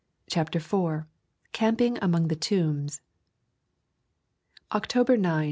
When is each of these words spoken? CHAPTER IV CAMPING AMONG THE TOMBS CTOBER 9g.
CHAPTER 0.25 0.57
IV 0.57 1.05
CAMPING 1.51 1.99
AMONG 2.01 2.29
THE 2.29 2.35
TOMBS 2.35 3.01
CTOBER 4.71 5.15
9g. 5.15 5.39